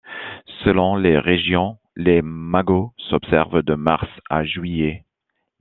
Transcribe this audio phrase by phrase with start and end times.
[0.63, 5.05] Selon les régions, l'imago s'observe de mars à juillet.